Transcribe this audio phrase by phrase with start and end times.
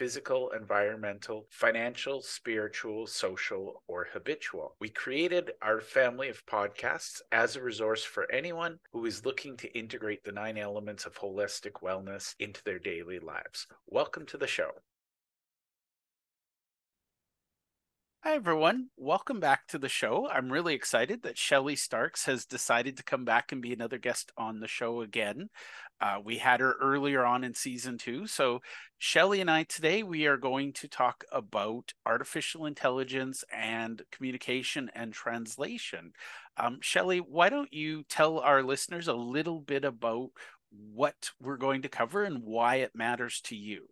[0.00, 4.74] physical, environmental, financial, spiritual, social, or habitual.
[4.80, 9.78] We created our family of podcasts as a resource for anyone who is looking to
[9.78, 13.66] integrate the nine elements of holistic wellness into their daily lives.
[13.88, 14.70] Welcome to the show.
[18.22, 18.90] Hi, everyone.
[18.98, 20.28] Welcome back to the show.
[20.28, 24.30] I'm really excited that Shelly Starks has decided to come back and be another guest
[24.36, 25.48] on the show again.
[26.02, 28.26] Uh, we had her earlier on in season two.
[28.26, 28.60] So,
[28.98, 35.14] Shelly and I today, we are going to talk about artificial intelligence and communication and
[35.14, 36.12] translation.
[36.58, 40.28] Um, Shelly, why don't you tell our listeners a little bit about
[40.70, 43.88] what we're going to cover and why it matters to you?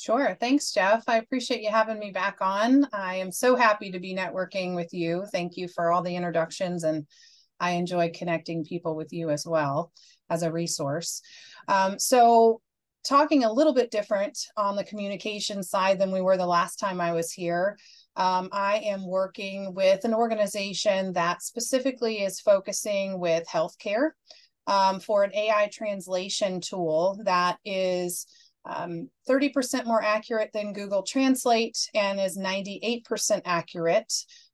[0.00, 0.36] Sure.
[0.40, 1.04] Thanks, Jeff.
[1.06, 2.86] I appreciate you having me back on.
[2.92, 5.24] I am so happy to be networking with you.
[5.30, 7.06] Thank you for all the introductions, and
[7.60, 9.92] I enjoy connecting people with you as well
[10.28, 11.22] as a resource.
[11.68, 12.60] Um, so,
[13.06, 17.00] talking a little bit different on the communication side than we were the last time
[17.00, 17.78] I was here.
[18.16, 24.10] Um, I am working with an organization that specifically is focusing with healthcare
[24.66, 28.26] um, for an AI translation tool that is
[28.64, 34.12] um, 30% more accurate than Google Translate and is 98% accurate.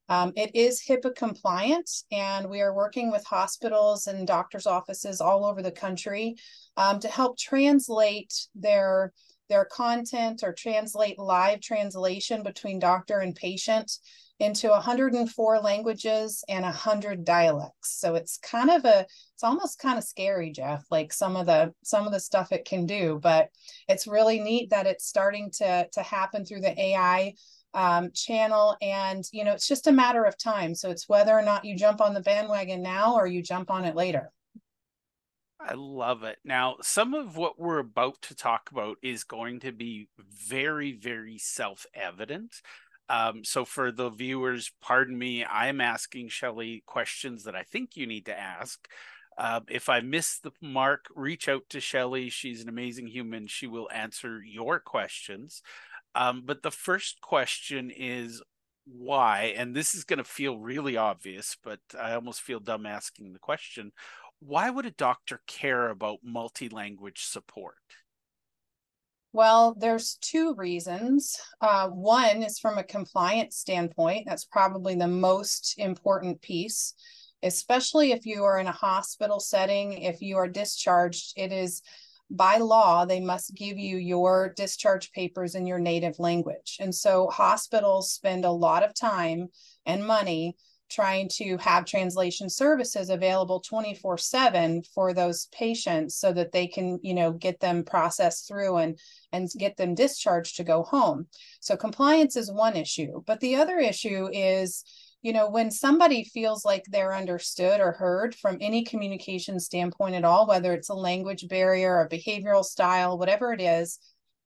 [0.09, 5.45] Um, it is HIPAA compliant, and we are working with hospitals and doctors' offices all
[5.45, 6.36] over the country
[6.79, 9.12] um, to help translate their
[9.48, 13.92] their content or translate live translation between doctor and patient
[14.40, 17.98] into 104 languages and 100 dialects.
[17.98, 21.73] So it's kind of a it's almost kind of scary jeff like some of the
[21.84, 23.50] some of the stuff it can do but
[23.89, 27.34] it's really neat that it's starting to to happen through the ai
[27.74, 28.77] um, channel.
[28.83, 30.74] And you know it's just a matter of time.
[30.74, 33.84] So it's whether or not you jump on the bandwagon now or you jump on
[33.84, 34.33] it later
[35.61, 36.39] I love it.
[36.45, 41.39] Now, some of what we're about to talk about is going to be very, very
[41.39, 42.63] self evident.
[43.08, 48.07] Um, so for the viewers, pardon me, I'm asking Shelly questions that I think you
[48.07, 48.86] need to ask.
[49.36, 52.29] Uh, if I miss the mark, reach out to Shelly.
[52.29, 53.47] She's an amazing human.
[53.47, 55.63] She will answer your questions.
[56.14, 58.42] Um, but the first question is
[58.85, 63.33] why, and this is going to feel really obvious, but I almost feel dumb asking
[63.33, 63.92] the question.
[64.40, 67.76] Why would a doctor care about multi language support?
[69.32, 71.38] Well, there's two reasons.
[71.60, 74.26] Uh, one is from a compliance standpoint.
[74.26, 76.94] That's probably the most important piece,
[77.42, 79.92] especially if you are in a hospital setting.
[79.92, 81.82] If you are discharged, it is
[82.30, 86.76] by law, they must give you your discharge papers in your native language.
[86.78, 89.48] And so hospitals spend a lot of time
[89.86, 90.56] and money
[90.88, 96.98] trying to have translation services available 24 7 for those patients so that they can
[97.02, 98.98] you know get them processed through and
[99.32, 101.26] and get them discharged to go home
[101.60, 104.84] so compliance is one issue but the other issue is
[105.22, 110.24] you know when somebody feels like they're understood or heard from any communication standpoint at
[110.24, 113.98] all whether it's a language barrier a behavioral style whatever it is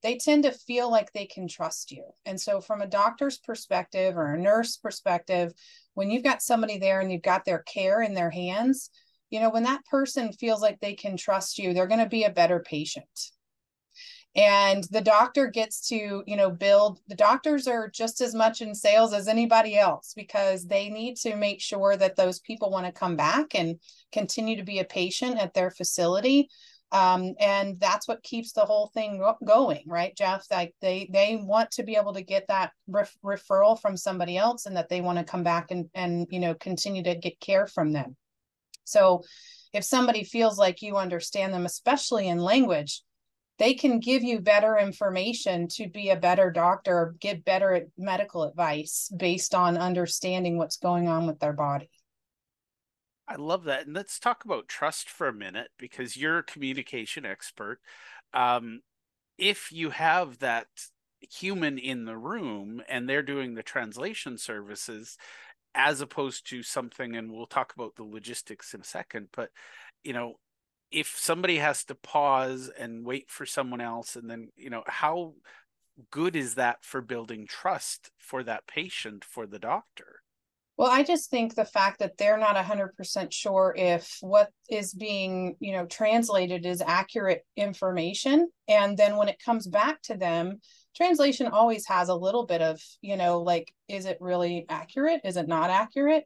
[0.02, 2.04] they tend to feel like they can trust you.
[2.26, 5.52] And so, from a doctor's perspective or a nurse perspective,
[5.94, 8.90] when you've got somebody there and you've got their care in their hands,
[9.30, 12.24] you know, when that person feels like they can trust you, they're going to be
[12.24, 13.06] a better patient.
[14.34, 18.74] And the doctor gets to, you know, build the doctors are just as much in
[18.74, 22.92] sales as anybody else because they need to make sure that those people want to
[22.92, 23.78] come back and
[24.10, 26.48] continue to be a patient at their facility
[26.92, 30.46] um, and that's what keeps the whole thing going right jeff?
[30.50, 34.66] Like they they want to be able to get that ref- referral from somebody else
[34.66, 37.66] and that they want to come back and and you know continue to get care
[37.66, 38.16] from them.
[38.84, 39.24] So
[39.72, 43.02] if somebody feels like you understand them especially in language
[43.58, 49.10] they can give you better information to be a better doctor give better medical advice
[49.16, 51.90] based on understanding what's going on with their body
[53.32, 53.86] I love that.
[53.86, 57.78] And let's talk about trust for a minute because you're a communication expert.
[58.34, 58.80] Um,
[59.38, 60.66] if you have that
[61.20, 65.16] human in the room and they're doing the translation services,
[65.74, 69.48] as opposed to something, and we'll talk about the logistics in a second, but
[70.04, 70.34] you know,
[70.90, 75.32] if somebody has to pause and wait for someone else and then you know how
[76.10, 80.20] good is that for building trust for that patient for the doctor
[80.76, 85.56] well i just think the fact that they're not 100% sure if what is being
[85.60, 90.60] you know translated is accurate information and then when it comes back to them
[90.96, 95.36] translation always has a little bit of you know like is it really accurate is
[95.36, 96.24] it not accurate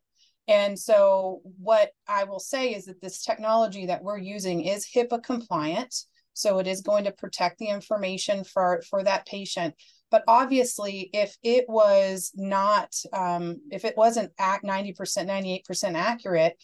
[0.48, 5.22] and so, what I will say is that this technology that we're using is HIPAA
[5.22, 5.94] compliant.
[6.34, 9.75] So, it is going to protect the information for, for that patient.
[10.11, 16.56] But obviously, if it was not, um, if it wasn't at 90%, 98% accurate,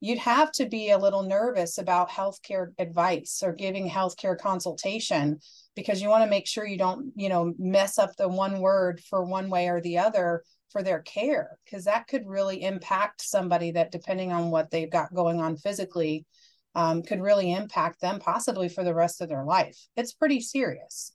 [0.00, 5.38] you'd have to be a little nervous about healthcare advice or giving healthcare consultation
[5.74, 9.00] because you want to make sure you don't, you know, mess up the one word
[9.08, 13.72] for one way or the other for their care because that could really impact somebody
[13.72, 16.26] that depending on what they've got going on physically
[16.74, 21.12] um, could really impact them possibly for the rest of their life it's pretty serious.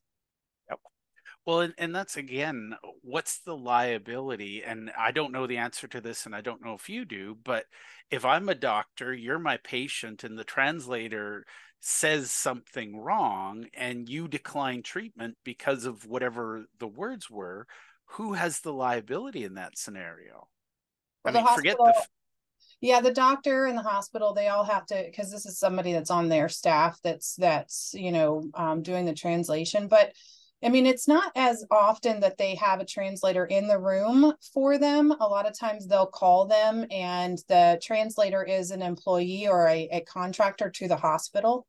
[1.45, 6.01] Well and, and that's again what's the liability and i don't know the answer to
[6.01, 7.66] this and i don't know if you do but
[8.12, 11.45] if i'm a doctor you're my patient and the translator
[11.86, 17.68] says something wrong and you decline treatment because of whatever the words were
[18.13, 20.48] who has the liability in that scenario?
[21.24, 21.94] Well, I mean, forget the.
[22.80, 26.12] Yeah, the doctor and the hospital, they all have to because this is somebody that's
[26.12, 29.88] on their staff that's that's you know um, doing the translation.
[29.88, 30.12] But
[30.63, 34.77] I mean, it's not as often that they have a translator in the room for
[34.77, 35.12] them.
[35.12, 39.89] A lot of times they'll call them, and the translator is an employee or a,
[39.92, 41.68] a contractor to the hospital.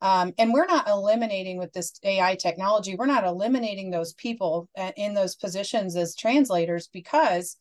[0.00, 4.92] Um, and we're not eliminating with this AI technology, we're not eliminating those people uh,
[4.96, 7.56] in those positions as translators because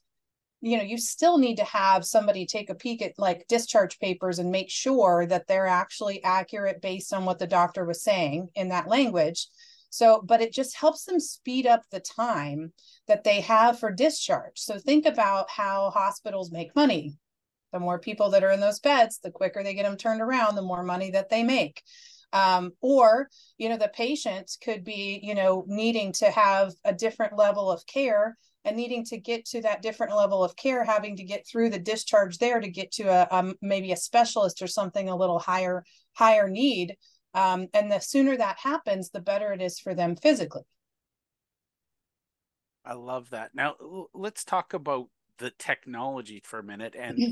[0.62, 4.40] you know you still need to have somebody take a peek at like discharge papers
[4.40, 8.70] and make sure that they're actually accurate based on what the doctor was saying in
[8.70, 9.48] that language
[9.90, 12.72] so but it just helps them speed up the time
[13.08, 14.60] that they have for discharge.
[14.60, 17.18] So think about how hospitals make money.
[17.74, 20.56] The more people that are in those beds the quicker they get them turned around
[20.56, 21.82] the more money that they make.
[22.32, 23.28] Um, or
[23.58, 27.86] you know the patient could be you know needing to have a different level of
[27.88, 31.70] care and needing to get to that different level of care having to get through
[31.70, 35.40] the discharge there to get to a, a maybe a specialist or something a little
[35.40, 35.84] higher
[36.14, 36.96] higher need
[37.34, 40.64] um, and the sooner that happens the better it is for them physically
[42.86, 43.76] i love that now
[44.14, 45.08] let's talk about
[45.40, 47.32] the technology for a minute and mm-hmm.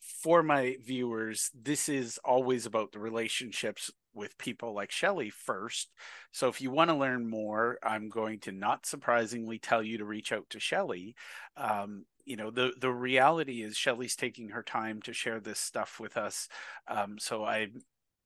[0.00, 5.90] for my viewers, this is always about the relationships with people like Shelly first.
[6.32, 10.04] So if you want to learn more, I'm going to not surprisingly tell you to
[10.04, 11.14] reach out to Shelly.
[11.56, 15.98] Um, you know, the the reality is Shelly's taking her time to share this stuff
[15.98, 16.48] with us.
[16.86, 17.68] Um, so I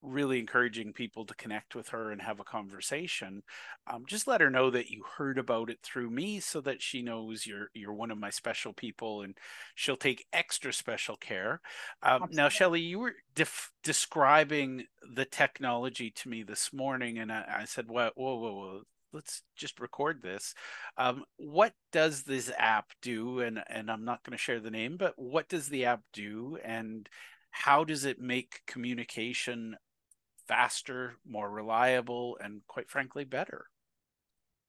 [0.02, 3.42] really encouraging people to connect with her and have a conversation
[3.86, 7.02] um, just let her know that you heard about it through me so that she
[7.02, 9.36] knows you're you're one of my special people and
[9.74, 11.60] she'll take extra special care.
[12.02, 14.84] Um, now shelly you were def- describing
[15.14, 18.82] the technology to me this morning and i, I said whoa, whoa whoa whoa
[19.12, 20.54] let's just record this.
[20.96, 23.40] Um, what does this app do?
[23.40, 26.58] And and i'm not going to share the name but what does the app do
[26.64, 27.08] and
[27.50, 29.76] how does it make communication
[30.52, 33.64] faster, more reliable, and quite frankly, better?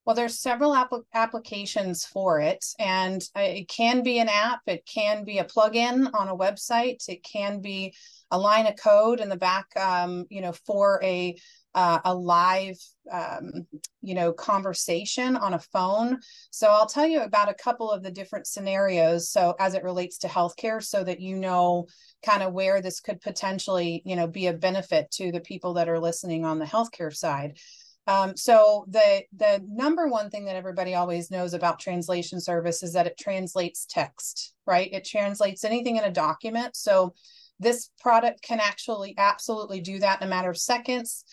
[0.06, 4.60] Well, there's several app- applications for it, and it can be an app.
[4.66, 7.06] It can be a plugin on a website.
[7.06, 7.94] It can be
[8.30, 11.36] a line of code in the back, um, you know, for a
[11.74, 12.78] uh, a live,
[13.10, 13.66] um,
[14.00, 16.20] you know, conversation on a phone.
[16.50, 19.30] So I'll tell you about a couple of the different scenarios.
[19.30, 21.86] So as it relates to healthcare, so that you know
[22.24, 25.88] kind of where this could potentially, you know, be a benefit to the people that
[25.88, 27.58] are listening on the healthcare side.
[28.06, 32.92] Um, so the the number one thing that everybody always knows about translation service is
[32.92, 34.90] that it translates text, right?
[34.92, 36.76] It translates anything in a document.
[36.76, 37.14] So
[37.58, 41.24] this product can actually absolutely do that in a matter of seconds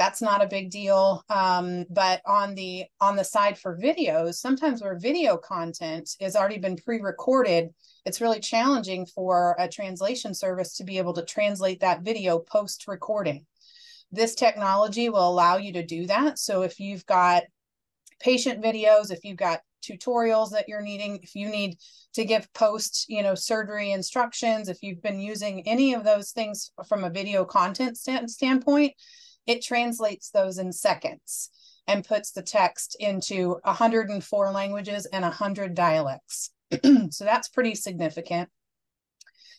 [0.00, 1.22] that's not a big deal.
[1.28, 6.56] Um, but on the on the side for videos sometimes where video content has already
[6.56, 7.68] been pre-recorded
[8.06, 12.86] it's really challenging for a translation service to be able to translate that video post
[12.88, 13.44] recording
[14.10, 16.38] this technology will allow you to do that.
[16.38, 17.42] So if you've got
[18.20, 21.76] patient videos if you've got tutorials that you're needing if you need
[22.14, 26.72] to give post you know surgery instructions if you've been using any of those things
[26.88, 28.92] from a video content stand, standpoint
[29.50, 31.50] it translates those in seconds
[31.88, 36.50] and puts the text into 104 languages and 100 dialects.
[37.10, 38.48] so that's pretty significant.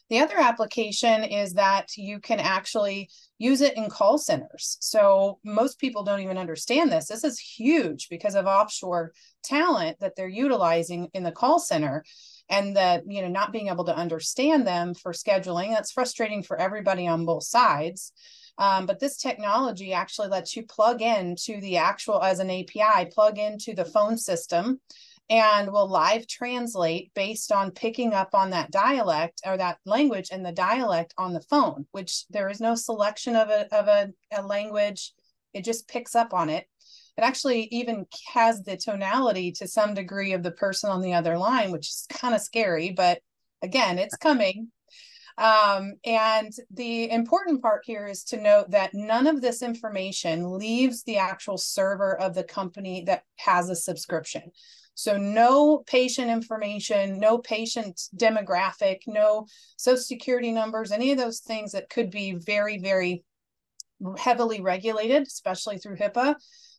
[0.10, 4.78] The other application is that you can actually use it in call centers.
[4.80, 7.08] So most people don't even understand this.
[7.08, 9.12] This is huge because of offshore
[9.44, 12.06] talent that they're utilizing in the call center
[12.50, 16.58] and that you know not being able to understand them for scheduling that's frustrating for
[16.58, 18.12] everybody on both sides
[18.58, 23.06] um, but this technology actually lets you plug in to the actual as an api
[23.12, 24.80] plug into the phone system
[25.30, 30.46] and will live translate based on picking up on that dialect or that language and
[30.46, 34.42] the dialect on the phone which there is no selection of a, of a, a
[34.42, 35.14] language
[35.54, 36.66] it just picks up on it
[37.18, 41.38] it actually even has the tonality to some degree of the person on the other
[41.38, 43.20] line, which is kind of scary, but
[43.62, 44.72] again, it's coming.
[45.38, 51.04] Um, and the important part here is to note that none of this information leaves
[51.04, 54.52] the actual server of the company that has a subscription.
[54.94, 59.48] So, no patient information, no patient demographic, no
[59.78, 63.24] social security numbers, any of those things that could be very, very
[64.18, 66.36] heavily regulated, especially through HIPAA,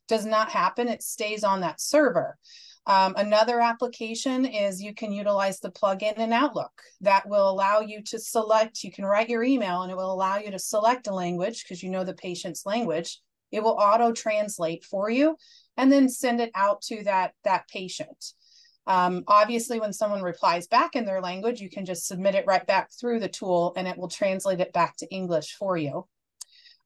[0.09, 0.89] does not happen.
[0.89, 2.37] It stays on that server.
[2.87, 8.03] Um, another application is you can utilize the plugin in Outlook that will allow you
[8.05, 11.15] to select, you can write your email and it will allow you to select a
[11.15, 13.21] language because you know the patient's language.
[13.53, 15.37] It will auto translate for you
[15.77, 18.33] and then send it out to that, that patient.
[18.87, 22.67] Um, obviously, when someone replies back in their language, you can just submit it right
[22.67, 26.07] back through the tool and it will translate it back to English for you.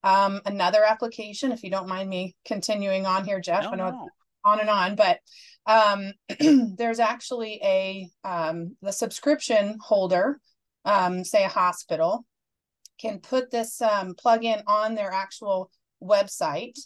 [0.04, 3.90] Um, another application, if you don't mind me continuing on here, Jeff, no, I know
[3.90, 4.08] no.
[4.44, 5.20] on and on, but
[5.66, 6.12] um,
[6.76, 10.40] there's actually a um, the subscription holder,
[10.84, 12.24] um, say a hospital,
[12.98, 15.70] can put this um, plugin on their actual
[16.02, 16.78] website.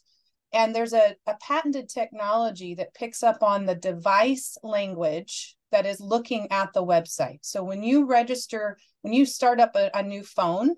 [0.52, 6.00] And there's a, a patented technology that picks up on the device language that is
[6.00, 7.38] looking at the website.
[7.42, 10.74] So when you register, when you start up a, a new phone,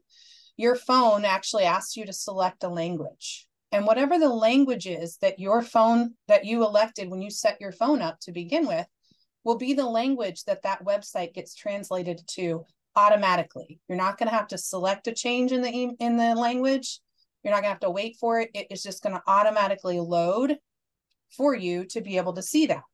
[0.59, 3.47] your phone actually asks you to select a language.
[3.72, 7.72] And whatever the language is that your phone that you elected when you set your
[7.72, 8.86] phone up to begin with
[9.44, 13.80] will be the language that that website gets translated to automatically.
[13.88, 17.00] You're not going to have to select a change in the in the language.
[17.42, 18.50] You're not going to have to wait for it.
[18.54, 20.58] It is just going to automatically load
[21.36, 22.84] for you to be able to see that.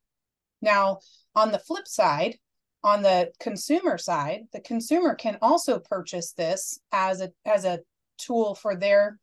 [0.63, 1.01] Now,
[1.35, 2.39] on the flip side,
[2.85, 7.81] on the consumer side, the consumer can also purchase this as a as a
[8.17, 9.19] tool for their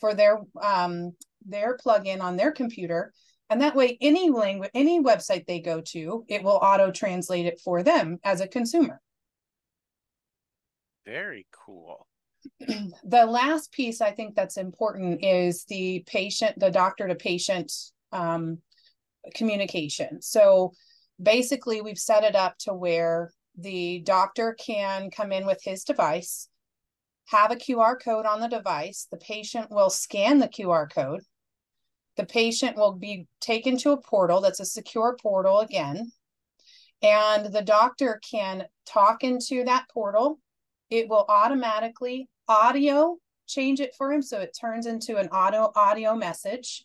[0.00, 1.12] for their um,
[1.46, 3.12] their plugin on their computer,
[3.48, 7.60] and that way, any language, any website they go to, it will auto translate it
[7.60, 9.00] for them as a consumer.
[11.04, 12.06] Very cool.
[12.60, 17.72] the last piece I think that's important is the patient, the doctor to patient
[18.12, 18.58] um,
[19.34, 20.22] communication.
[20.22, 20.72] So
[21.20, 26.48] basically we've set it up to where the doctor can come in with his device
[27.30, 29.06] have a QR code on the device.
[29.10, 31.22] The patient will scan the QR code.
[32.16, 36.10] The patient will be taken to a portal that's a secure portal again.
[37.02, 40.40] And the doctor can talk into that portal.
[40.90, 44.22] It will automatically audio change it for him.
[44.22, 46.84] So it turns into an auto audio message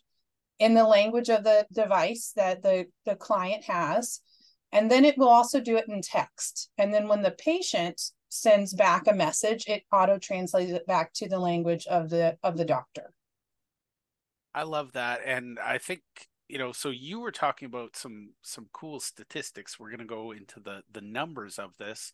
[0.58, 4.20] in the language of the device that the, the client has.
[4.72, 6.70] And then it will also do it in text.
[6.78, 8.00] And then when the patient
[8.36, 12.56] sends back a message, it auto translates it back to the language of the of
[12.56, 13.12] the doctor.
[14.54, 15.20] I love that.
[15.24, 16.02] And I think
[16.48, 20.32] you know so you were talking about some some cool statistics we're going to go
[20.32, 22.12] into the the numbers of this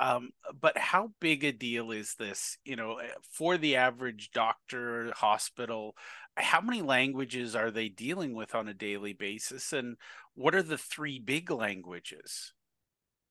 [0.00, 5.12] um, but how big a deal is this you know eh, for the average doctor
[5.16, 5.96] hospital
[6.36, 9.96] how many languages are they dealing with on a daily basis and
[10.34, 12.52] what are the three big languages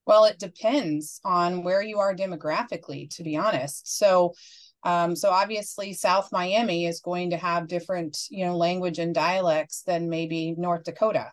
[0.05, 3.97] well it depends on where you are demographically to be honest.
[3.97, 4.33] So
[4.83, 9.83] um, so obviously south miami is going to have different you know language and dialects
[9.83, 11.31] than maybe north dakota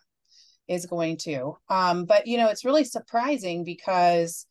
[0.67, 1.57] is going to.
[1.67, 4.45] Um, but you know it's really surprising because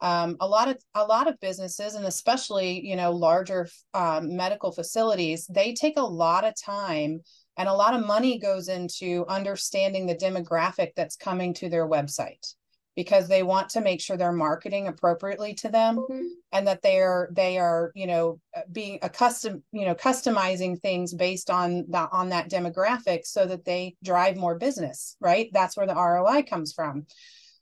[0.00, 4.70] um, a lot of a lot of businesses and especially you know larger um, medical
[4.70, 7.20] facilities they take a lot of time
[7.56, 12.54] and a lot of money goes into understanding the demographic that's coming to their website
[12.96, 16.26] because they want to make sure they're marketing appropriately to them mm-hmm.
[16.52, 18.40] and that they are they are you know
[18.72, 23.96] being accustomed you know customizing things based on that on that demographic so that they
[24.02, 27.06] drive more business right that's where the roi comes from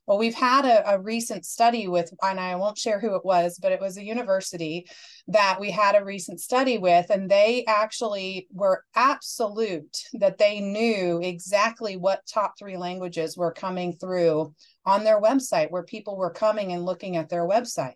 [0.06, 3.59] well, we've had a, a, recent study with, and I won't share who it was,
[3.62, 4.88] but it was a university
[5.28, 11.21] that we had a recent study with, and they actually were absolute that they knew
[11.23, 14.52] exactly what top three languages were coming through
[14.85, 17.94] on their website, where people were coming and looking at their website.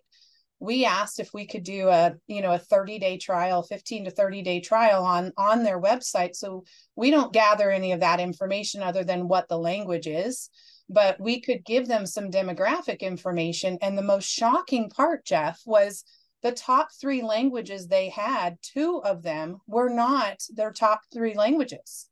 [0.61, 4.11] we asked if we could do a you know a 30 day trial 15 to
[4.11, 8.83] 30 day trial on on their website so we don't gather any of that information
[8.83, 10.49] other than what the language is
[10.89, 13.79] but we could give them some demographic information.
[13.83, 16.05] And the most shocking part jeff was
[16.43, 22.09] the top three languages they had two of them were not their top three languages.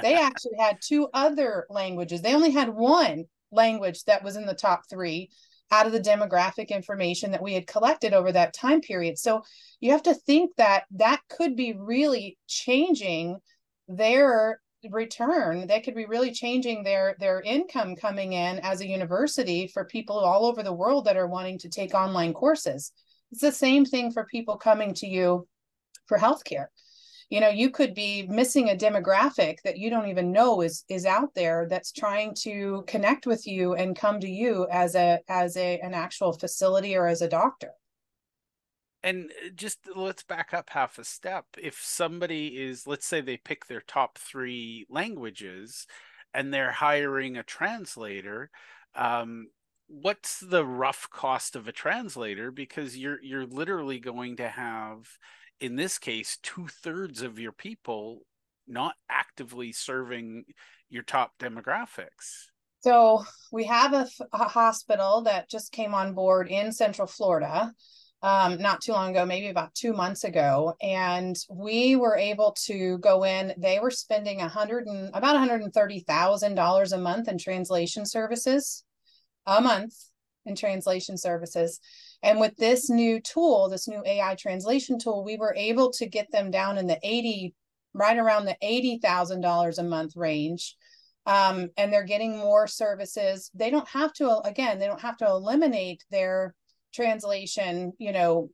[0.00, 2.22] They actually had two other languages.
[2.22, 5.30] They only had one language that was in the top three
[5.70, 9.18] out of the demographic information that we had collected over that time period.
[9.18, 9.42] So
[9.80, 13.38] you have to think that that could be really changing
[13.88, 14.60] their
[14.92, 19.84] return that could be really changing their their income coming in as a university for
[19.84, 22.92] people all over the world that are wanting to take online courses.
[23.30, 25.46] It's the same thing for people coming to you
[26.06, 26.66] for healthcare.
[27.30, 31.06] You know you could be missing a demographic that you don't even know is is
[31.06, 35.56] out there that's trying to connect with you and come to you as a as
[35.56, 37.70] a an actual facility or as a doctor
[39.04, 43.36] and uh, just let's back up half a step if somebody is let's say they
[43.36, 45.86] pick their top three languages
[46.32, 48.50] and they're hiring a translator
[48.96, 49.46] um,
[49.86, 55.06] what's the rough cost of a translator because you're you're literally going to have
[55.60, 58.20] in this case, two thirds of your people
[58.66, 60.44] not actively serving
[60.88, 62.48] your top demographics.
[62.80, 67.72] So we have a, a hospital that just came on board in Central Florida.
[68.24, 72.96] Um, not too long ago, maybe about two months ago, and we were able to
[72.96, 73.52] go in.
[73.58, 77.28] They were spending a hundred and about one hundred and thirty thousand dollars a month
[77.28, 78.82] in translation services,
[79.46, 79.92] a month
[80.46, 81.80] in translation services,
[82.24, 86.32] and with this new tool, this new AI translation tool, we were able to get
[86.32, 87.54] them down in the 80,
[87.92, 90.74] right around the $80,000 a month range.
[91.26, 93.50] Um, and they're getting more services.
[93.52, 96.54] They don't have to, again, they don't have to eliminate their
[96.94, 98.50] translation, you know,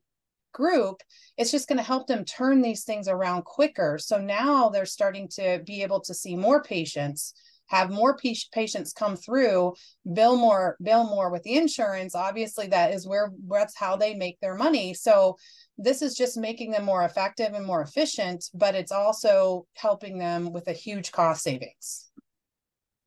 [0.53, 0.97] group.
[1.37, 3.97] It's just going to help them turn these things around quicker.
[3.99, 7.33] So now they're starting to be able to see more patients
[7.71, 8.17] have more
[8.51, 9.73] patients come through,
[10.13, 12.13] bill more, bill more with the insurance.
[12.13, 14.93] Obviously, that is where that's how they make their money.
[14.93, 15.37] So
[15.77, 20.51] this is just making them more effective and more efficient, but it's also helping them
[20.51, 22.11] with a huge cost savings.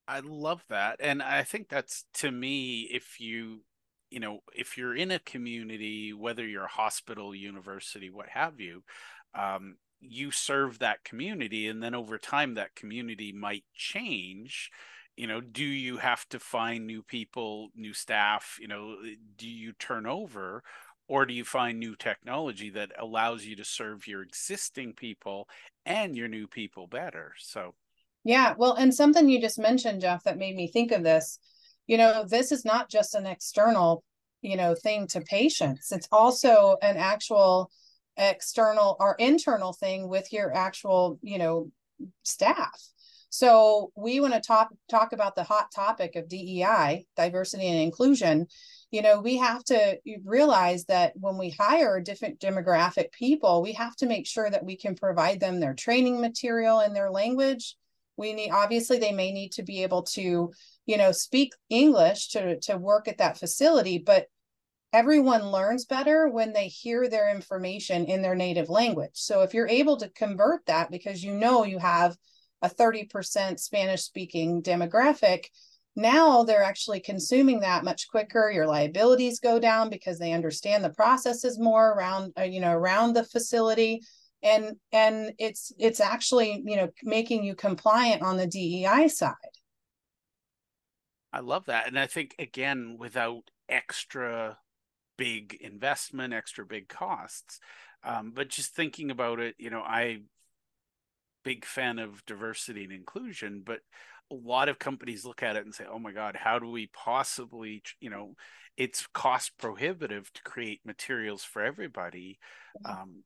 [0.08, 0.96] I love that.
[0.98, 3.64] And I think that's to me, if you
[4.14, 8.84] you know if you're in a community whether you're a hospital university what have you
[9.34, 14.70] um, you serve that community and then over time that community might change.
[15.16, 18.56] You know do you have to find new people new staff?
[18.60, 18.96] You know
[19.36, 20.62] do you turn over
[21.08, 25.48] or do you find new technology that allows you to serve your existing people
[25.84, 27.32] and your new people better?
[27.38, 27.74] So
[28.24, 31.38] yeah well and something you just mentioned jeff that made me think of this
[31.86, 34.04] you know this is not just an external
[34.42, 37.70] you know thing to patients it's also an actual
[38.16, 41.70] external or internal thing with your actual you know
[42.22, 42.80] staff
[43.34, 48.46] so we want to talk talk about the hot topic of DEI, diversity and inclusion.
[48.92, 53.96] You know, we have to realize that when we hire different demographic people, we have
[53.96, 57.74] to make sure that we can provide them their training material and their language.
[58.16, 60.52] We need obviously they may need to be able to,
[60.86, 64.26] you know, speak English to to work at that facility, but
[64.92, 69.10] everyone learns better when they hear their information in their native language.
[69.14, 72.16] So if you're able to convert that because you know you have
[72.62, 75.46] a 30% Spanish speaking demographic,
[75.96, 80.90] now they're actually consuming that much quicker your liabilities go down because they understand the
[80.90, 84.02] processes more around uh, you know around the facility
[84.44, 89.34] and and it's it's actually you know making you compliant on the DEI side
[91.32, 94.58] I love that and I think again without extra
[95.16, 97.60] big investment, extra big costs.
[98.02, 100.22] Um, but just thinking about it, you know, I
[101.42, 103.80] big fan of diversity and inclusion, but
[104.30, 106.86] a lot of companies look at it and say, "Oh my God, how do we
[106.88, 108.34] possibly, you know,
[108.76, 112.38] it's cost prohibitive to create materials for everybody."
[112.84, 113.02] Mm-hmm.
[113.02, 113.24] Um,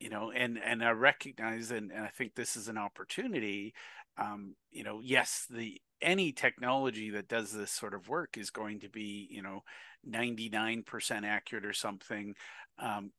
[0.00, 3.74] you know, and and I recognize and, and I think this is an opportunity.
[4.18, 8.80] Um, you know, yes, the any technology that does this sort of work is going
[8.80, 9.62] to be, you know,
[10.08, 12.34] 99% accurate or something
[12.78, 13.12] um,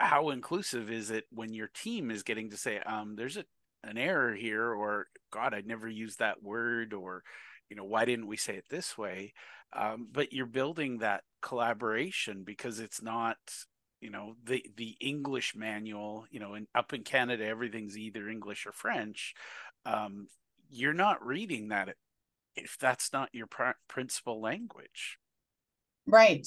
[0.00, 3.44] how inclusive is it when your team is getting to say um, there's a
[3.84, 7.22] an error here or god i'd never used that word or
[7.70, 9.32] you know why didn't we say it this way
[9.72, 13.36] um, but you're building that collaboration because it's not
[14.00, 18.66] you know the the english manual you know and up in canada everything's either english
[18.66, 19.34] or french
[19.86, 20.26] um,
[20.68, 21.94] you're not reading that
[22.54, 25.18] if that's not your pr- principal language
[26.08, 26.46] Right.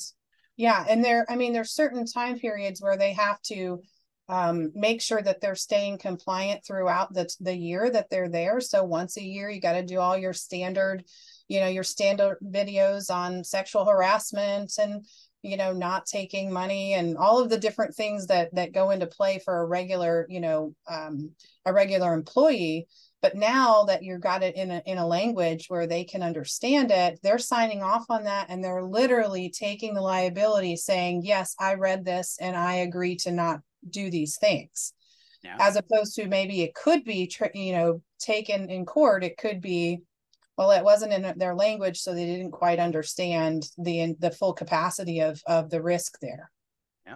[0.58, 3.82] Yeah, and there, I mean, there's certain time periods where they have to
[4.28, 8.60] um, make sure that they're staying compliant throughout the the year that they're there.
[8.60, 11.04] So once a year, you got to do all your standard,
[11.48, 15.06] you know, your standard videos on sexual harassment and
[15.42, 19.08] you know not taking money and all of the different things that that go into
[19.08, 21.32] play for a regular you know um,
[21.66, 22.88] a regular employee
[23.22, 26.92] but now that you've got it in a, in a language where they can understand
[26.92, 31.74] it they're signing off on that and they're literally taking the liability saying yes i
[31.74, 34.94] read this and i agree to not do these things
[35.44, 35.58] yeah.
[35.60, 40.00] as opposed to maybe it could be you know taken in court it could be
[40.62, 45.20] well it wasn't in their language so they didn't quite understand the the full capacity
[45.20, 46.52] of of the risk there.
[47.06, 47.16] Yeah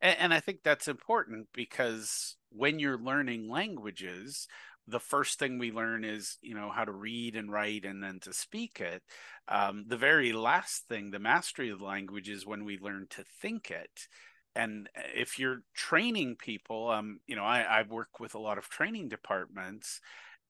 [0.00, 4.48] and, and i think that's important because when you're learning languages
[4.88, 8.18] the first thing we learn is you know how to read and write and then
[8.20, 9.00] to speak it.
[9.46, 13.24] Um, the very last thing the mastery of the language is when we learn to
[13.40, 14.08] think it.
[14.56, 18.68] And if you're training people um, you know I, I work with a lot of
[18.68, 20.00] training departments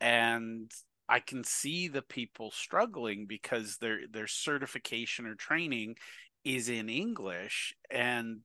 [0.00, 0.70] and
[1.12, 5.96] I can see the people struggling because their their certification or training
[6.42, 8.40] is in English and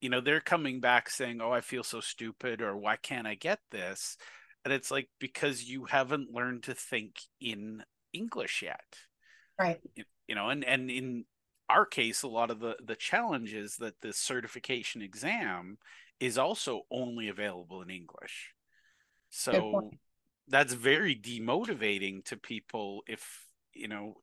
[0.00, 3.34] you know they're coming back saying oh I feel so stupid or why can't I
[3.34, 4.16] get this?
[4.64, 8.96] And it's like because you haven't learned to think in English yet.
[9.58, 9.78] Right.
[10.26, 11.26] You know and and in
[11.68, 15.76] our case a lot of the the challenge is that the certification exam
[16.18, 18.54] is also only available in English.
[19.28, 19.90] So
[20.48, 24.16] that's very demotivating to people if you know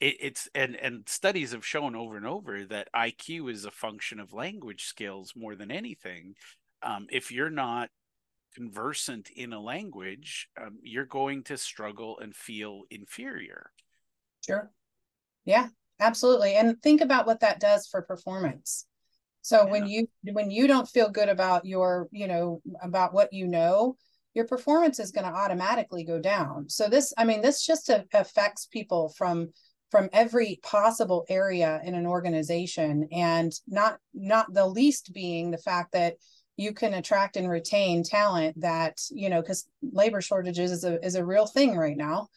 [0.00, 4.20] it, it's and and studies have shown over and over that iq is a function
[4.20, 6.34] of language skills more than anything.
[6.82, 7.90] Um, if you're not
[8.54, 13.70] conversant in a language um, you're going to struggle and feel inferior.
[14.44, 14.70] Sure.
[15.44, 15.68] Yeah
[16.00, 18.86] absolutely and think about what that does for performance.
[19.42, 19.70] So yeah.
[19.70, 23.96] when you when you don't feel good about your you know about what you know
[24.40, 26.66] your performance is going to automatically go down.
[26.68, 29.50] So this i mean this just affects people from
[29.90, 35.92] from every possible area in an organization and not not the least being the fact
[35.92, 36.14] that
[36.56, 41.16] you can attract and retain talent that you know because labor shortages is a is
[41.16, 42.28] a real thing right now.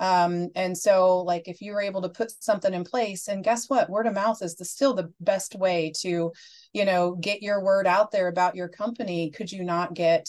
[0.00, 3.68] Um, and so like if you were able to put something in place and guess
[3.68, 3.90] what?
[3.90, 6.30] Word of mouth is the, still the best way to
[6.72, 9.30] you know get your word out there about your company.
[9.30, 10.28] Could you not get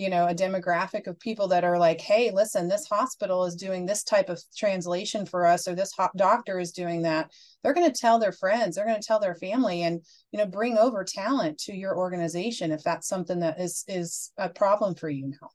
[0.00, 3.84] you know a demographic of people that are like hey listen this hospital is doing
[3.84, 7.30] this type of translation for us or this doctor is doing that.
[7.62, 10.00] They're going to tell their friends they're going to tell their family and
[10.32, 14.48] you know bring over talent to your organization if that's something that is is a
[14.48, 15.50] problem for you now.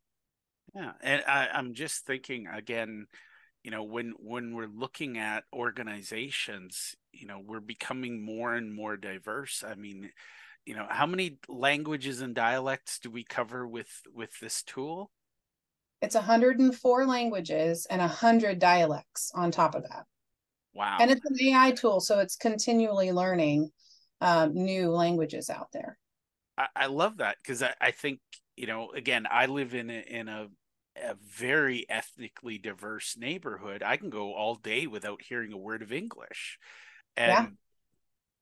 [0.75, 3.07] Yeah and I, i'm just thinking again
[3.63, 8.95] you know when when we're looking at organizations you know we're becoming more and more
[8.95, 9.63] diverse.
[9.67, 10.11] I mean
[10.65, 15.11] you know how many languages and dialects do we cover with with this tool?
[16.01, 20.05] It's 104 languages and 100 dialects on top of that.
[20.73, 20.97] Wow.
[20.99, 23.71] And it's an ai tool so it's continually learning
[24.21, 25.97] um, new languages out there.
[26.57, 28.19] I, I love that because I, I think
[28.57, 30.47] you know again i live in a, in a
[30.97, 33.83] a very ethnically diverse neighborhood.
[33.83, 36.57] I can go all day without hearing a word of english.
[37.17, 37.47] And yeah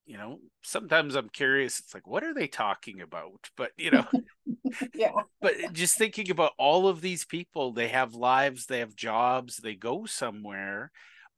[0.06, 3.50] you know sometimes i'm curious it's like what are they talking about?
[3.56, 4.06] But you know
[4.94, 5.12] yeah.
[5.42, 9.76] but just thinking about all of these people they have lives they have jobs they
[9.76, 10.92] go somewhere.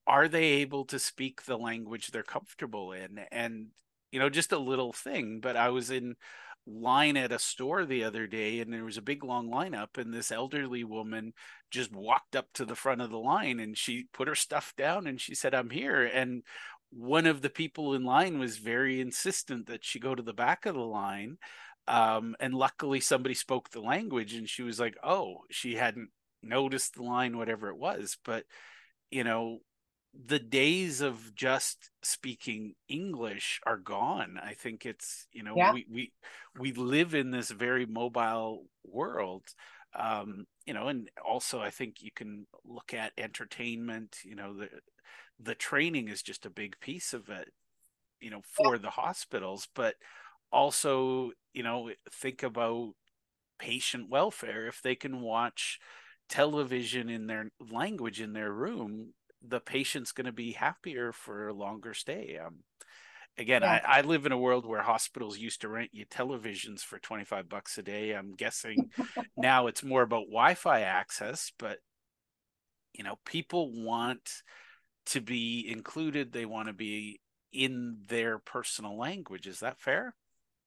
[0.08, 3.20] Are they able to speak the language they're comfortable in?
[3.32, 3.68] And
[4.12, 6.16] you know just a little thing but i was in
[6.68, 10.14] line at a store the other day and there was a big long lineup and
[10.14, 11.34] this elderly woman
[11.70, 15.06] just walked up to the front of the line and she put her stuff down
[15.06, 16.04] and she said i'm here.
[16.06, 16.44] And
[16.96, 20.66] one of the people in line was very insistent that she go to the back
[20.66, 21.38] of the line
[21.90, 26.10] um, and luckily somebody spoke the language and she was like oh she hadn't
[26.42, 28.46] noticed the line whatever it was but
[29.12, 29.60] you know
[30.28, 35.74] the days of just speaking english are gone i think it's you know yeah.
[35.74, 36.14] we we
[36.58, 39.44] we live in this very mobile world
[40.00, 44.70] um you know and also i think you can look at entertainment you know the
[45.40, 47.52] the training is just a big piece of it
[48.22, 49.96] you know for the hospitals but
[50.52, 52.94] also you know think about
[53.60, 54.68] patient welfare.
[54.68, 55.80] If they can watch
[56.28, 59.14] television in their language in their room
[59.48, 62.40] the patient's going to be happier for a longer stay.
[62.44, 62.64] Um,
[63.38, 63.80] again yeah.
[63.86, 67.48] I, I live in a world where hospitals used to rent you televisions for 25
[67.48, 68.12] bucks a day.
[68.14, 68.90] I'm guessing
[69.38, 71.78] now it's more about wi-fi access but
[72.94, 74.42] you know people want
[75.08, 77.20] to be included they want to be
[77.52, 79.48] in their personal language.
[79.48, 80.16] Is that fair?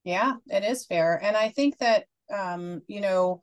[0.05, 1.21] Yeah, it is fair.
[1.23, 3.41] And I think that um, you know,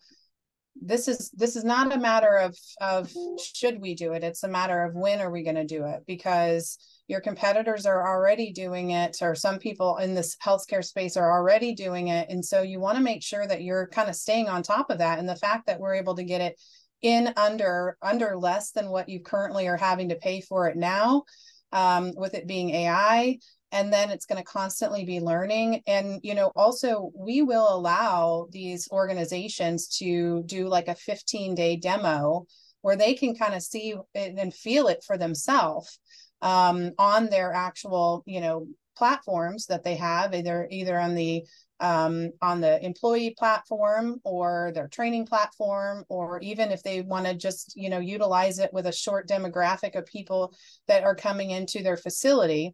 [0.81, 3.11] this is this is not a matter of of
[3.53, 4.23] should we do it.
[4.23, 6.77] It's a matter of when are we going to do it because
[7.07, 11.73] your competitors are already doing it or some people in this healthcare space are already
[11.73, 14.63] doing it and so you want to make sure that you're kind of staying on
[14.63, 16.59] top of that and the fact that we're able to get it
[17.05, 21.23] in under under less than what you currently are having to pay for it now
[21.71, 23.37] um, with it being ai
[23.75, 25.81] and then it's going to constantly be learning.
[25.85, 31.75] And you know also we will allow these organizations to do like a 15 day
[31.75, 32.45] demo
[32.81, 35.99] where they can kind of see and feel it for themselves
[36.41, 41.43] um, on their actual you know platforms that they have either either on the
[41.79, 47.33] um, on the employee platform or their training platform or even if they want to
[47.33, 50.53] just you know utilize it with a short demographic of people
[50.87, 52.73] that are coming into their facility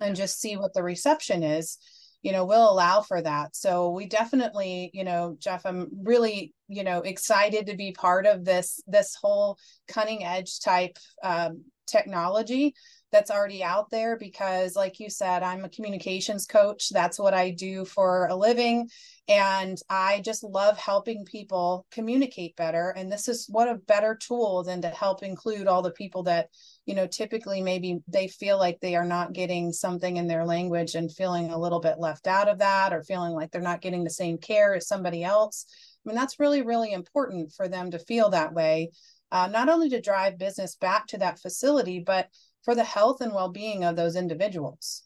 [0.00, 1.78] and just see what the reception is
[2.22, 3.54] you know we'll allow for that.
[3.54, 8.44] So we definitely you know jeff i'm really you know excited to be part of
[8.44, 12.74] this this whole cutting edge type um, technology
[13.12, 16.90] that's already out there because like you said i'm a communications coach.
[16.90, 18.88] That's what i do for a living.
[19.28, 22.90] And i just love helping people communicate better.
[22.90, 26.48] And this is what a better tool than to help include all the people that
[26.84, 30.94] you know typically maybe they feel like they are not getting something in their language
[30.94, 34.04] and feeling a little bit left out of that or feeling like they're not getting
[34.04, 35.66] the same care as somebody else.
[36.04, 38.90] I mean that's really really important for them to feel that way
[39.32, 42.28] uh, not only to drive business back to that facility but
[42.66, 45.04] for the health and well-being of those individuals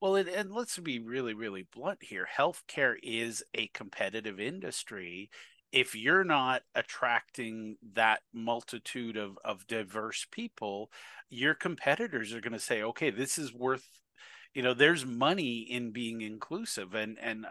[0.00, 2.26] well, and, and, let's be really, really blunt here.
[2.36, 5.30] Healthcare is a competitive industry,
[5.72, 10.90] if you're not attracting that multitude of, of diverse people,
[11.30, 13.86] your competitors are going to say, okay, this is worth,
[14.54, 16.94] you know, there's money in being inclusive.
[16.94, 17.46] And, and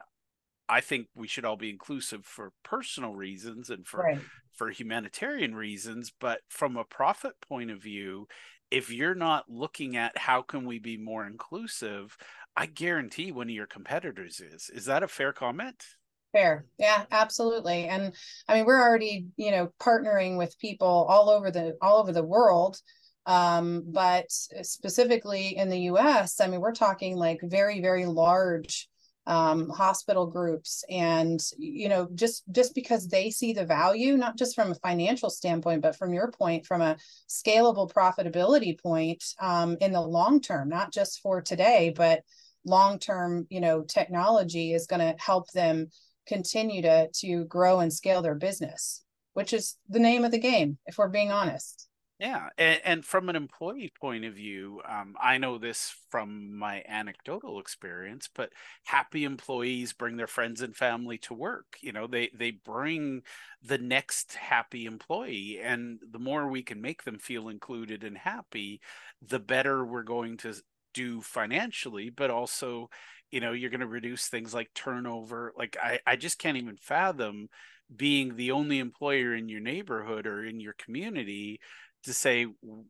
[0.70, 4.20] I think we should all be inclusive for personal reasons and for, right.
[4.56, 6.14] for humanitarian reasons.
[6.18, 8.28] But from a profit point of view,
[8.72, 12.18] if you're not looking at how can we be more inclusive,
[12.56, 14.70] I guarantee one of your competitors is.
[14.74, 15.84] Is that a fair comment?
[16.32, 16.66] Fair.
[16.80, 17.88] Yeah, absolutely.
[17.88, 18.14] And
[18.48, 22.24] I mean, we're already, you know, partnering with people all over the all over the
[22.24, 22.78] world.
[23.26, 28.90] Um, but specifically in the US, I mean, we're talking like very, very large
[29.28, 34.56] um, hospital groups and you know just just because they see the value not just
[34.56, 36.98] from a financial standpoint but from your point from a
[37.30, 42.22] scalable profitability point um, in the long term not just for today but
[42.66, 45.88] long term you know technology is going to help them
[46.28, 49.04] continue to to grow and scale their business
[49.34, 51.88] which is the name of the game if we're being honest
[52.22, 56.84] yeah and, and from an employee point of view um, i know this from my
[56.88, 58.52] anecdotal experience but
[58.86, 63.24] happy employees bring their friends and family to work you know they they bring
[63.64, 68.80] the next happy employee and the more we can make them feel included and happy
[69.28, 70.54] the better we're going to
[70.94, 72.90] do financially but also
[73.32, 76.78] you know you're going to reduce things like turnover like i i just can't even
[76.78, 77.50] fathom
[77.96, 81.60] being the only employer in your neighborhood or in your community
[82.04, 82.48] to say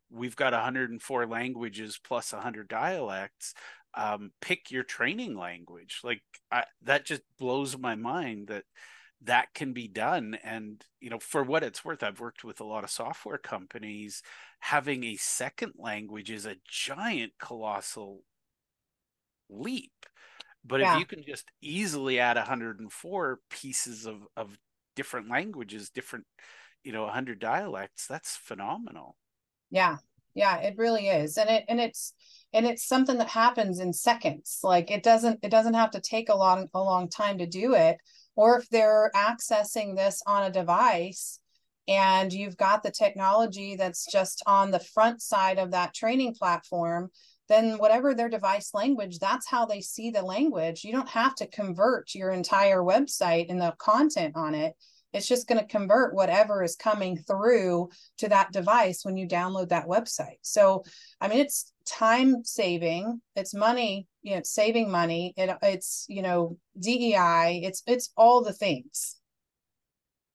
[0.09, 3.53] we've got 104 languages plus 100 dialects
[3.93, 5.99] um, pick your training language.
[6.03, 6.21] Like
[6.51, 8.63] I, that just blows my mind that
[9.23, 10.37] that can be done.
[10.43, 14.21] And you know for what it's worth i've worked with a lot of software companies
[14.59, 18.23] having a second language is a giant colossal
[19.49, 19.91] leap.
[20.63, 20.93] But yeah.
[20.93, 24.57] if you can just easily add 104 pieces of, of
[24.95, 26.25] different languages, different,
[26.83, 29.17] you know, 100 dialects, that's phenomenal.
[29.69, 29.97] Yeah.
[30.33, 31.37] Yeah, it really is.
[31.37, 32.13] And it and it's
[32.53, 34.59] and it's something that happens in seconds.
[34.63, 37.73] Like it doesn't it doesn't have to take a long a long time to do
[37.73, 37.97] it.
[38.35, 41.39] Or if they're accessing this on a device
[41.87, 47.09] and you've got the technology that's just on the front side of that training platform
[47.51, 50.85] then whatever their device language, that's how they see the language.
[50.85, 54.73] You don't have to convert your entire website and the content on it.
[55.13, 59.69] It's just going to convert whatever is coming through to that device when you download
[59.69, 60.37] that website.
[60.41, 60.83] So,
[61.19, 66.57] I mean, it's time saving, it's money, you know, saving money, it, it's, you know,
[66.79, 69.17] DEI, it's, it's all the things.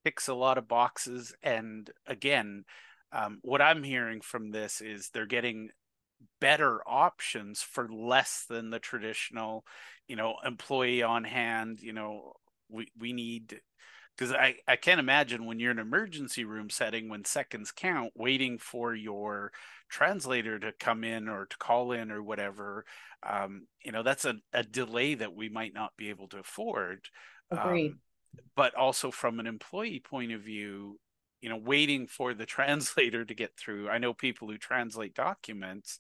[0.05, 1.35] Ticks a lot of boxes.
[1.43, 2.65] And again,
[3.13, 5.71] um, what I'm hearing from this is they're getting
[6.41, 9.65] better options for less than the traditional
[10.07, 12.33] you know employee on hand you know
[12.69, 13.61] we we need
[14.17, 18.13] because I, I can't imagine when you're in an emergency room setting when seconds count
[18.17, 19.53] waiting for your
[19.89, 22.85] translator to come in or to call in or whatever
[23.23, 27.09] um, you know that's a, a delay that we might not be able to afford
[27.51, 27.93] Agreed.
[27.93, 27.99] Um,
[28.57, 30.99] but also from an employee point of view
[31.41, 35.99] you know waiting for the translator to get through i know people who translate documents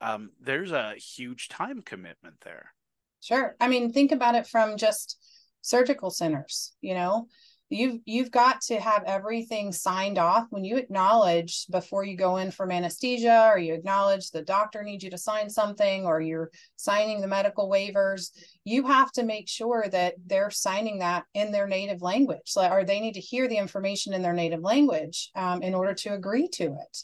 [0.00, 2.72] um, there's a huge time commitment there.
[3.20, 3.56] Sure.
[3.60, 5.18] I mean think about it from just
[5.60, 7.26] surgical centers you know
[7.70, 10.46] you've you've got to have everything signed off.
[10.50, 15.04] When you acknowledge before you go in for anesthesia or you acknowledge the doctor needs
[15.04, 18.30] you to sign something or you're signing the medical waivers
[18.68, 22.52] you have to make sure that they're signing that in their native language.
[22.54, 26.12] Or they need to hear the information in their native language um, in order to
[26.12, 26.98] agree to it.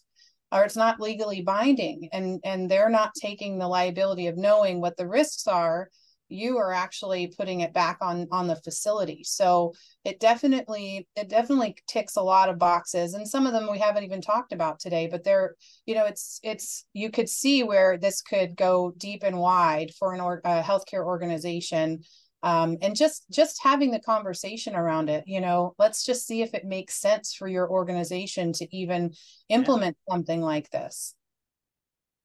[0.52, 4.96] Or it's not legally binding and and they're not taking the liability of knowing what
[4.96, 5.88] the risks are
[6.28, 9.72] you are actually putting it back on on the facility so
[10.04, 14.04] it definitely it definitely ticks a lot of boxes and some of them we haven't
[14.04, 15.54] even talked about today but they're
[15.86, 20.14] you know it's it's you could see where this could go deep and wide for
[20.14, 22.00] an or, a healthcare organization
[22.42, 26.54] um, and just just having the conversation around it you know let's just see if
[26.54, 29.12] it makes sense for your organization to even
[29.48, 30.12] implement yeah.
[30.14, 31.14] something like this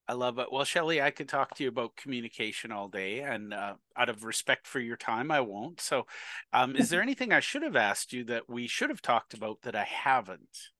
[0.10, 0.52] I love it.
[0.52, 4.24] Well, Shelly, I could talk to you about communication all day, and uh, out of
[4.24, 5.80] respect for your time, I won't.
[5.80, 6.08] So,
[6.52, 9.62] um, is there anything I should have asked you that we should have talked about
[9.62, 10.72] that I haven't?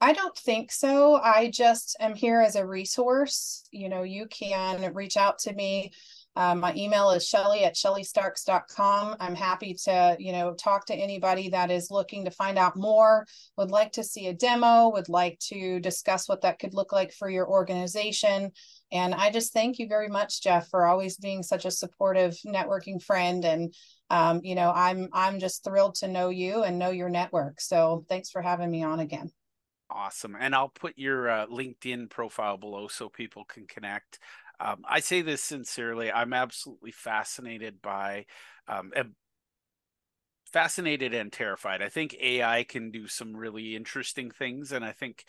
[0.00, 1.16] I don't think so.
[1.16, 3.64] I just am here as a resource.
[3.70, 5.92] You know, you can reach out to me
[6.36, 9.16] um, my email is shelly at shellystarks.com.
[9.18, 13.26] I'm happy to, you know, talk to anybody that is looking to find out more,
[13.56, 17.12] would like to see a demo, would like to discuss what that could look like
[17.12, 18.52] for your organization.
[18.92, 23.02] And I just thank you very much, Jeff, for always being such a supportive networking
[23.02, 23.44] friend.
[23.44, 23.74] And
[24.10, 27.60] um, you know, I'm I'm just thrilled to know you and know your network.
[27.60, 29.30] So thanks for having me on again.
[29.90, 30.36] Awesome.
[30.38, 34.18] And I'll put your uh, LinkedIn profile below so people can connect.
[34.60, 36.10] Um, I say this sincerely.
[36.10, 38.26] I'm absolutely fascinated by,
[38.66, 38.92] um,
[40.52, 41.82] fascinated and terrified.
[41.82, 45.24] I think AI can do some really interesting things, and I think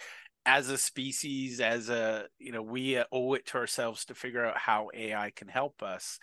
[0.45, 4.57] as a species, as a you know, we owe it to ourselves to figure out
[4.57, 6.19] how AI can help us.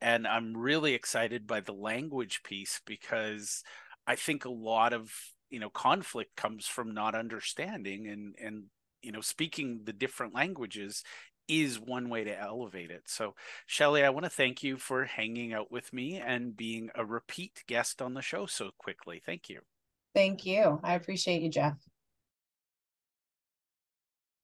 [0.00, 3.62] And I'm really excited by the language piece because
[4.06, 5.12] I think a lot of
[5.50, 8.64] you know conflict comes from not understanding and and
[9.02, 11.02] you know speaking the different languages
[11.50, 13.02] is one way to elevate it.
[13.06, 13.34] So,
[13.66, 17.64] Shelly, I want to thank you for hanging out with me and being a repeat
[17.66, 19.20] guest on the show so quickly.
[19.24, 19.60] Thank you.
[20.14, 20.80] Thank you.
[20.82, 21.74] I appreciate you, Jeff.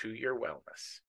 [0.00, 1.00] to your wellness.